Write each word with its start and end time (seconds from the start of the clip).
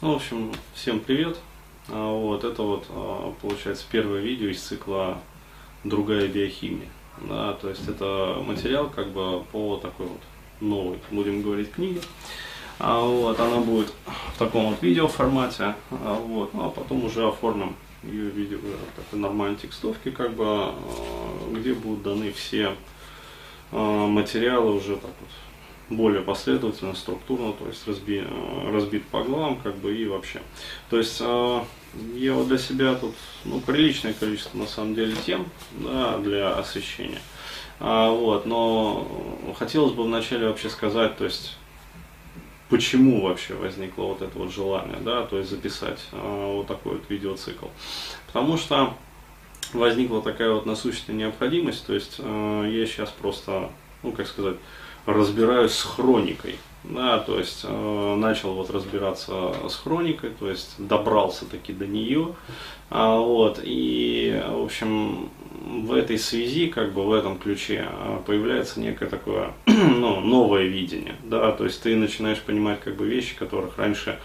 Ну, 0.00 0.12
в 0.12 0.16
общем, 0.16 0.52
всем 0.74 1.00
привет. 1.00 1.36
А, 1.88 2.12
Вот, 2.12 2.44
это 2.44 2.62
вот, 2.62 2.86
а, 2.90 3.34
получается, 3.42 3.84
первое 3.90 4.20
видео 4.20 4.46
из 4.46 4.62
цикла 4.62 5.18
«Другая 5.82 6.28
биохимия». 6.28 6.88
Да, 7.22 7.54
то 7.54 7.68
есть 7.68 7.88
это 7.88 8.36
материал 8.46 8.88
как 8.90 9.08
бы 9.08 9.42
по 9.50 9.76
такой 9.78 10.06
вот 10.06 10.20
новой, 10.60 11.00
будем 11.10 11.42
говорить, 11.42 11.72
книге. 11.72 12.00
А, 12.78 13.00
вот, 13.00 13.40
она 13.40 13.56
будет 13.56 13.92
в 14.06 14.38
таком 14.38 14.70
вот 14.70 14.80
видео 14.82 15.08
формате, 15.08 15.74
вот, 15.90 16.54
ну, 16.54 16.66
а 16.66 16.70
потом 16.70 17.04
уже 17.04 17.26
оформим 17.26 17.74
ее 18.04 18.30
видео 18.30 18.58
в 18.58 18.96
такой 18.96 19.18
нормальной 19.18 19.56
текстовке, 19.56 20.12
как 20.12 20.34
бы, 20.34 20.74
где 21.50 21.74
будут 21.74 22.04
даны 22.04 22.30
все 22.30 22.76
материалы 23.72 24.76
уже 24.76 24.94
так 24.94 25.10
вот 25.20 25.30
более 25.90 26.22
последовательно, 26.22 26.94
структурно, 26.94 27.52
то 27.52 27.66
есть 27.66 27.86
разби, 27.86 28.22
э, 28.24 28.70
разбит 28.72 29.06
по 29.06 29.22
главам, 29.22 29.56
как 29.56 29.76
бы 29.76 29.96
и 29.96 30.06
вообще. 30.06 30.40
То 30.90 30.98
есть 30.98 31.18
э, 31.20 31.60
я 32.14 32.34
вот 32.34 32.48
для 32.48 32.58
себя 32.58 32.94
тут 32.94 33.14
ну, 33.44 33.60
приличное 33.60 34.12
количество 34.12 34.58
на 34.58 34.66
самом 34.66 34.94
деле 34.94 35.14
тем 35.24 35.46
да, 35.72 36.18
для 36.18 36.54
освещения. 36.54 37.20
А, 37.80 38.10
вот, 38.10 38.44
но 38.44 39.54
хотелось 39.58 39.92
бы 39.92 40.02
вначале 40.02 40.48
вообще 40.48 40.68
сказать, 40.68 41.16
то 41.16 41.24
есть 41.24 41.56
почему 42.68 43.22
вообще 43.22 43.54
возникло 43.54 44.04
вот 44.04 44.22
это 44.22 44.38
вот 44.38 44.52
желание, 44.52 44.98
да, 45.00 45.24
то 45.24 45.38
есть 45.38 45.50
записать 45.50 46.00
э, 46.12 46.52
вот 46.56 46.66
такой 46.66 46.94
вот 46.94 47.08
видеоцикл. 47.08 47.66
Потому 48.26 48.58
что 48.58 48.94
возникла 49.72 50.22
такая 50.22 50.50
вот 50.50 50.66
насущная 50.66 51.14
необходимость, 51.14 51.86
то 51.86 51.94
есть 51.94 52.16
э, 52.18 52.70
я 52.70 52.86
сейчас 52.86 53.10
просто, 53.10 53.70
ну 54.02 54.12
как 54.12 54.26
сказать, 54.26 54.56
разбираюсь 55.08 55.72
с 55.72 55.82
хроникой. 55.82 56.56
Да, 56.84 57.18
то 57.18 57.38
есть 57.38 57.64
э, 57.64 58.14
начал 58.16 58.54
вот 58.54 58.70
разбираться 58.70 59.52
с 59.68 59.74
хроникой, 59.74 60.30
то 60.30 60.48
есть 60.48 60.74
добрался 60.78 61.44
таки 61.44 61.72
до 61.72 61.86
нее. 61.86 62.34
А, 62.88 63.18
вот, 63.18 63.60
и, 63.62 64.40
в 64.48 64.64
общем, 64.64 65.28
в 65.66 65.92
этой 65.92 66.18
связи, 66.18 66.68
как 66.68 66.92
бы 66.92 67.04
в 67.04 67.12
этом 67.12 67.36
ключе, 67.36 67.86
э, 67.90 68.20
появляется 68.24 68.80
некое 68.80 69.06
такое 69.06 69.52
ну, 69.66 70.20
новое 70.20 70.64
видение. 70.64 71.16
Да, 71.24 71.52
то 71.52 71.64
есть 71.64 71.82
ты 71.82 71.96
начинаешь 71.96 72.40
понимать 72.40 72.80
как 72.80 72.96
бы 72.96 73.06
вещи, 73.06 73.36
которых 73.36 73.76
раньше 73.76 74.18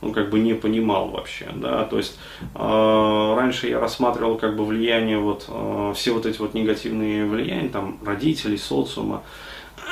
ну, 0.00 0.12
как 0.12 0.30
бы 0.30 0.38
не 0.38 0.54
понимал 0.54 1.08
вообще, 1.08 1.48
да, 1.54 1.84
то 1.84 1.96
есть 1.96 2.18
э, 2.54 3.34
раньше 3.36 3.68
я 3.68 3.80
рассматривал 3.80 4.36
как 4.36 4.56
бы 4.56 4.64
влияние 4.64 5.18
вот, 5.18 5.46
э, 5.48 5.92
все 5.96 6.12
вот 6.12 6.26
эти 6.26 6.38
вот 6.38 6.54
негативные 6.54 7.26
влияния, 7.26 7.68
там, 7.68 7.98
родителей, 8.04 8.58
социума, 8.58 9.22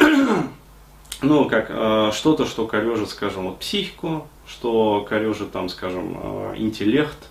ну, 1.23 1.49
как 1.49 1.67
э, 1.69 2.11
что-то, 2.13 2.47
что 2.47 2.67
корежит, 2.67 3.11
скажем, 3.11 3.45
вот 3.47 3.59
психику, 3.59 4.27
что 4.47 5.07
корежит, 5.09 5.53
там, 5.53 5.69
скажем, 5.69 6.19
э, 6.23 6.55
интеллект, 6.57 7.29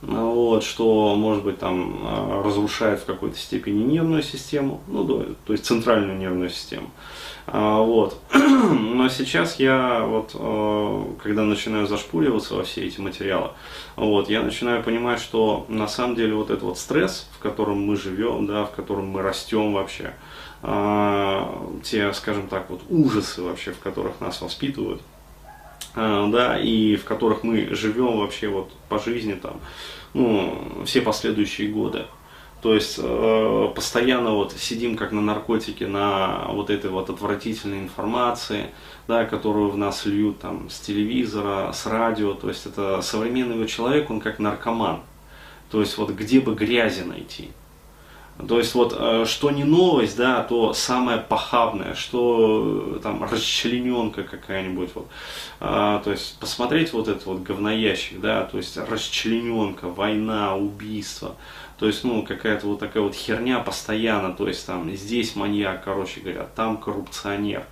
вот, 0.00 0.62
что, 0.62 1.14
может 1.16 1.44
быть, 1.44 1.58
там, 1.58 2.00
э, 2.04 2.42
разрушает 2.44 3.00
в 3.00 3.04
какой-то 3.04 3.36
степени 3.36 3.82
нервную 3.82 4.22
систему, 4.22 4.80
ну, 4.86 5.02
да, 5.04 5.24
то 5.44 5.52
есть 5.52 5.66
центральную 5.66 6.16
нервную 6.16 6.50
систему. 6.50 6.90
А, 7.46 7.80
вот. 7.80 8.20
Но 8.32 9.08
сейчас 9.08 9.58
я, 9.58 10.04
вот, 10.04 10.32
когда 11.22 11.42
начинаю 11.42 11.86
зашпуриваться 11.86 12.54
во 12.54 12.62
все 12.62 12.86
эти 12.86 13.00
материалы, 13.00 13.50
вот, 13.96 14.28
я 14.30 14.42
начинаю 14.42 14.82
понимать, 14.82 15.20
что 15.20 15.66
на 15.68 15.88
самом 15.88 16.14
деле 16.14 16.34
вот 16.34 16.50
этот 16.50 16.62
вот 16.62 16.78
стресс, 16.78 17.26
в 17.36 17.38
котором 17.38 17.84
мы 17.84 17.96
живем, 17.96 18.46
да, 18.46 18.66
в 18.66 18.72
котором 18.72 19.08
мы 19.08 19.22
растем 19.22 19.72
вообще, 19.72 20.12
а, 20.62 21.70
те, 21.82 22.12
скажем 22.12 22.48
так, 22.48 22.68
вот 22.70 22.82
ужасы 22.88 23.42
вообще, 23.42 23.72
в 23.72 23.78
которых 23.78 24.20
нас 24.20 24.40
воспитывают, 24.40 25.00
а, 25.00 25.17
да, 25.98 26.58
и 26.58 26.96
в 26.96 27.04
которых 27.04 27.42
мы 27.42 27.74
живем 27.74 28.18
вообще 28.18 28.48
вот 28.48 28.70
по 28.88 28.98
жизни 28.98 29.34
там, 29.34 29.60
ну, 30.14 30.84
все 30.84 31.00
последующие 31.00 31.68
годы. 31.68 32.04
То 32.62 32.74
есть 32.74 32.98
э, 33.00 33.72
постоянно 33.74 34.32
вот 34.32 34.52
сидим 34.52 34.96
как 34.96 35.12
на 35.12 35.20
наркотике, 35.20 35.86
на 35.86 36.46
вот 36.48 36.70
этой 36.70 36.90
вот 36.90 37.08
отвратительной 37.08 37.78
информации, 37.78 38.70
да, 39.06 39.24
которую 39.24 39.70
в 39.70 39.76
нас 39.76 40.06
льют 40.06 40.40
там 40.40 40.68
с 40.68 40.80
телевизора, 40.80 41.72
с 41.72 41.86
радио. 41.86 42.34
То 42.34 42.48
есть 42.48 42.66
это 42.66 43.00
современный 43.00 43.66
человек, 43.66 44.10
он 44.10 44.20
как 44.20 44.40
наркоман. 44.40 45.00
То 45.70 45.80
есть 45.80 45.98
вот 45.98 46.10
где 46.10 46.40
бы 46.40 46.54
грязи 46.54 47.02
найти. 47.02 47.50
То 48.46 48.58
есть 48.58 48.74
вот 48.74 48.94
э, 48.96 49.24
что 49.26 49.50
не 49.50 49.64
новость, 49.64 50.16
да, 50.16 50.44
то 50.44 50.72
самое 50.72 51.18
похабное, 51.18 51.94
что 51.94 52.94
э, 52.96 53.00
там 53.02 53.24
расчлененка 53.24 54.22
какая-нибудь, 54.22 54.90
вот, 54.94 55.08
а, 55.58 56.00
то 56.04 56.12
есть 56.12 56.38
посмотреть 56.38 56.92
вот 56.92 57.08
этот 57.08 57.26
вот 57.26 57.42
говноящик, 57.42 58.20
да, 58.20 58.44
то 58.44 58.58
есть 58.58 58.76
расчлененка, 58.76 59.88
война, 59.88 60.54
убийство, 60.54 61.34
то 61.78 61.86
есть, 61.86 62.02
ну, 62.02 62.24
какая-то 62.24 62.66
вот 62.66 62.80
такая 62.80 63.02
вот 63.02 63.14
херня 63.14 63.60
постоянно, 63.60 64.34
то 64.34 64.48
есть 64.48 64.66
там 64.66 64.90
здесь 64.96 65.36
маньяк, 65.36 65.84
короче 65.84 66.20
говоря, 66.20 66.48
там 66.56 66.76
коррупционер, 66.78 67.64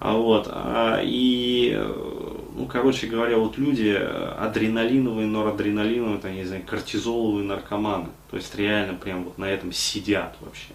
а 0.00 0.14
вот, 0.14 0.48
а, 0.50 1.00
и, 1.02 1.72
э, 1.76 2.36
ну, 2.56 2.66
короче 2.66 3.06
говоря, 3.06 3.38
вот 3.38 3.56
люди 3.56 3.90
адреналиновые, 3.90 5.28
норадреналиновые, 5.28 6.18
там, 6.18 6.34
не 6.34 6.44
знаю, 6.44 6.64
кортизоловые 6.66 7.46
наркоманы, 7.46 8.08
то 8.28 8.36
есть 8.36 8.54
реально 8.56 8.94
прям 8.94 9.22
вот 9.24 9.38
на 9.38 9.44
этом 9.44 9.70
сидят 9.70 10.36
вообще. 10.40 10.72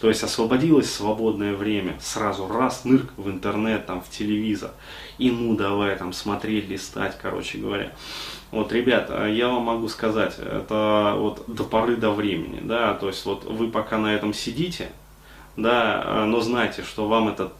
То 0.00 0.08
есть 0.08 0.22
освободилось 0.22 0.92
свободное 0.92 1.54
время, 1.54 1.96
сразу 2.00 2.46
раз, 2.46 2.84
нырк 2.84 3.12
в 3.16 3.30
интернет, 3.30 3.86
там, 3.86 4.02
в 4.02 4.10
телевизор, 4.10 4.70
и 5.18 5.30
ну 5.30 5.56
давай 5.56 5.96
там 5.96 6.12
смотреть, 6.12 6.68
листать, 6.68 7.16
короче 7.20 7.58
говоря. 7.58 7.92
Вот, 8.50 8.72
ребят, 8.72 9.10
я 9.28 9.48
вам 9.48 9.62
могу 9.62 9.88
сказать, 9.88 10.38
это 10.38 11.14
вот 11.16 11.44
до 11.46 11.64
поры 11.64 11.96
до 11.96 12.10
времени, 12.10 12.60
да, 12.62 12.94
то 12.94 13.08
есть 13.08 13.24
вот 13.24 13.44
вы 13.44 13.68
пока 13.68 13.98
на 13.98 14.14
этом 14.14 14.32
сидите, 14.34 14.90
да, 15.56 16.24
но 16.26 16.40
знайте, 16.40 16.82
что 16.82 17.08
вам 17.08 17.28
это 17.28 17.50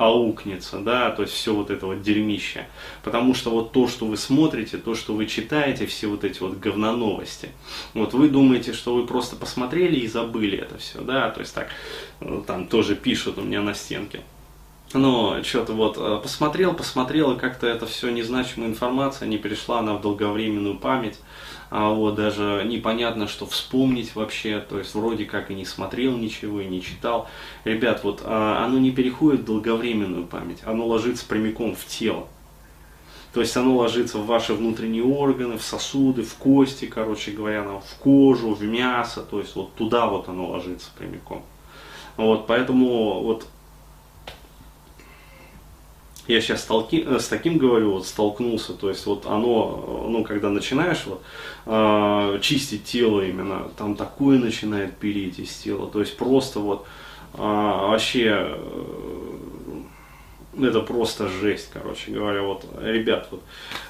аукнется, 0.00 0.78
да, 0.78 1.10
то 1.10 1.22
есть 1.22 1.34
все 1.34 1.54
вот 1.54 1.68
это 1.68 1.84
вот 1.84 2.00
дерьмище. 2.00 2.66
Потому 3.02 3.34
что 3.34 3.50
вот 3.50 3.72
то, 3.72 3.86
что 3.86 4.06
вы 4.06 4.16
смотрите, 4.16 4.78
то, 4.78 4.94
что 4.94 5.12
вы 5.12 5.26
читаете, 5.26 5.84
все 5.84 6.06
вот 6.06 6.24
эти 6.24 6.40
вот 6.40 6.58
говноновости, 6.58 7.50
вот 7.92 8.14
вы 8.14 8.30
думаете, 8.30 8.72
что 8.72 8.94
вы 8.94 9.06
просто 9.06 9.36
посмотрели 9.36 9.96
и 10.00 10.08
забыли 10.08 10.56
это 10.56 10.78
все, 10.78 11.02
да, 11.02 11.28
то 11.30 11.40
есть 11.40 11.54
так, 11.54 11.68
э, 12.20 12.42
там 12.46 12.66
тоже 12.66 12.96
пишут 12.96 13.36
у 13.36 13.42
меня 13.42 13.60
на 13.60 13.74
стенке. 13.74 14.22
Но 14.92 15.40
что-то 15.44 15.72
вот 15.72 15.96
э, 15.98 16.18
посмотрел, 16.20 16.74
посмотрел, 16.74 17.32
и 17.32 17.38
как-то 17.38 17.68
это 17.68 17.86
все 17.86 18.10
незначимая 18.10 18.68
информация 18.68 19.28
не 19.28 19.38
перешла 19.38 19.78
она 19.78 19.94
в 19.94 20.00
долговременную 20.00 20.78
память. 20.78 21.18
А 21.70 21.90
вот 21.90 22.16
даже 22.16 22.64
непонятно, 22.66 23.28
что 23.28 23.46
вспомнить 23.46 24.16
вообще, 24.16 24.58
то 24.58 24.78
есть 24.78 24.92
вроде 24.96 25.24
как 25.24 25.52
и 25.52 25.54
не 25.54 25.64
смотрел 25.64 26.16
ничего, 26.16 26.60
и 26.60 26.66
не 26.66 26.82
читал. 26.82 27.28
Ребят, 27.64 28.02
вот 28.02 28.22
а, 28.24 28.64
оно 28.64 28.80
не 28.80 28.90
переходит 28.90 29.42
в 29.42 29.44
долговременную 29.44 30.26
память, 30.26 30.58
оно 30.64 30.84
ложится 30.84 31.24
прямиком 31.24 31.76
в 31.76 31.86
тело. 31.86 32.26
То 33.32 33.40
есть 33.40 33.56
оно 33.56 33.76
ложится 33.76 34.18
в 34.18 34.26
ваши 34.26 34.54
внутренние 34.54 35.04
органы, 35.04 35.56
в 35.56 35.62
сосуды, 35.62 36.24
в 36.24 36.34
кости, 36.34 36.86
короче 36.86 37.30
говоря, 37.30 37.62
в 37.62 37.94
кожу, 38.00 38.54
в 38.54 38.62
мясо, 38.64 39.22
то 39.22 39.38
есть 39.38 39.54
вот 39.54 39.72
туда 39.76 40.06
вот 40.06 40.28
оно 40.28 40.48
ложится 40.48 40.90
прямиком. 40.98 41.44
Вот, 42.16 42.48
поэтому 42.48 43.22
вот 43.22 43.46
я 46.30 46.40
сейчас 46.40 46.62
столки, 46.62 47.04
э, 47.06 47.18
с 47.18 47.28
таким 47.28 47.58
говорю, 47.58 47.92
вот 47.92 48.06
столкнулся, 48.06 48.72
то 48.72 48.88
есть 48.88 49.04
вот 49.06 49.26
оно, 49.26 50.06
ну, 50.08 50.24
когда 50.24 50.48
начинаешь 50.48 51.04
вот, 51.06 51.22
э, 51.66 52.38
чистить 52.40 52.84
тело 52.84 53.20
именно, 53.20 53.68
там 53.76 53.96
такое 53.96 54.38
начинает 54.38 54.96
переть 54.96 55.38
из 55.38 55.54
тела, 55.56 55.88
то 55.88 56.00
есть 56.00 56.16
просто 56.16 56.60
вот 56.60 56.86
э, 57.34 57.38
вообще 57.38 58.28
э, 58.28 59.20
это 60.68 60.80
просто 60.80 61.28
жесть, 61.28 61.70
короче 61.72 62.10
говоря, 62.10 62.42
вот, 62.42 62.64
ребят, 62.80 63.28
вот, 63.30 63.42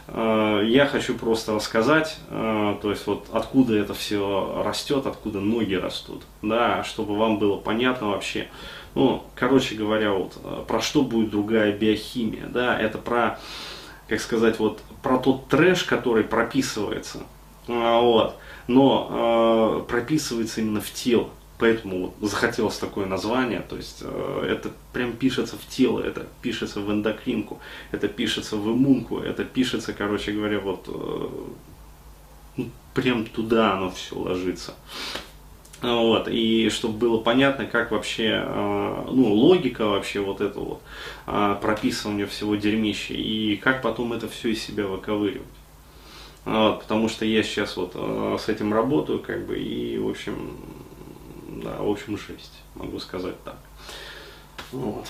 э, 0.09 0.63
я 0.67 0.87
хочу 0.87 1.15
просто 1.15 1.55
рассказать, 1.55 2.19
э, 2.29 2.77
то 2.81 2.91
есть 2.91 3.07
вот 3.07 3.27
откуда 3.33 3.77
это 3.77 3.95
все 3.95 4.63
растет, 4.65 5.07
откуда 5.07 5.41
ноги 5.41 5.75
растут, 5.75 6.23
да, 6.43 6.85
чтобы 6.85 7.17
вам 7.17 7.39
было 7.39 7.57
понятно 7.57 8.09
вообще, 8.09 8.49
ну, 8.95 9.25
короче 9.35 9.75
говоря, 9.75 10.13
вот 10.13 10.39
э, 10.43 10.65
про 10.67 10.81
что 10.81 11.03
будет 11.03 11.31
другая 11.31 11.77
биохимия, 11.77 12.47
да, 12.47 12.79
это 12.79 12.99
про, 12.99 13.39
как 14.09 14.21
сказать, 14.21 14.59
вот 14.59 14.81
про 15.03 15.19
тот 15.19 15.49
трэш, 15.49 15.85
который 15.85 16.25
прописывается, 16.25 17.21
а, 17.69 18.01
вот, 18.01 18.37
но 18.67 19.83
э, 19.87 19.91
прописывается 19.91 20.61
именно 20.61 20.81
в 20.81 20.91
тело. 20.91 21.31
Поэтому 21.61 22.15
захотелось 22.23 22.79
такое 22.79 23.05
название, 23.05 23.61
то 23.61 23.77
есть 23.77 23.99
э, 24.01 24.47
это 24.49 24.71
прям 24.95 25.13
пишется 25.13 25.57
в 25.57 25.67
тело, 25.67 26.01
это 26.01 26.27
пишется 26.41 26.81
в 26.81 26.91
эндокринку, 26.91 27.61
это 27.91 28.09
пишется 28.09 28.57
в 28.57 28.67
иммунку, 28.67 29.19
это 29.19 29.45
пишется, 29.45 29.93
короче 29.93 30.33
говоря, 30.33 30.59
вот 30.59 30.87
э, 30.89 31.29
ну, 32.57 32.71
прям 32.95 33.27
туда 33.27 33.75
оно 33.75 33.91
все 33.91 34.17
ложится. 34.17 34.75
Вот, 35.83 36.29
и 36.29 36.71
чтобы 36.71 36.99
было 36.99 37.19
понятно, 37.19 37.67
как 37.67 37.91
вообще, 37.91 38.43
э, 38.43 39.05
ну, 39.11 39.31
логика 39.31 39.87
вообще 39.87 40.21
вот 40.21 40.41
это 40.41 40.61
вот, 40.61 40.81
э, 41.27 41.57
прописывание 41.61 42.27
всего 42.27 42.57
дерьмища, 42.57 43.13
и 43.13 43.57
как 43.57 43.83
потом 43.83 44.15
это 44.15 44.29
все 44.29 44.49
из 44.53 44.63
себя 44.63 44.87
выковыривать. 44.87 45.47
Вот, 46.47 46.81
потому 46.81 47.11
что 47.11 47.27
я 47.27 47.43
сейчас 47.43 47.77
вот 47.77 47.93
э, 47.95 48.37
с 48.41 48.49
этим 48.49 48.73
работаю, 48.73 49.19
как 49.19 49.47
бы, 49.47 49.59
и, 49.59 49.99
в 49.99 50.09
общем, 50.09 50.57
да, 51.63 51.77
в 51.83 51.91
общем, 51.91 52.17
жесть, 52.17 52.61
могу 52.75 52.99
сказать 52.99 53.43
так. 53.45 53.59
Вот. 54.73 55.07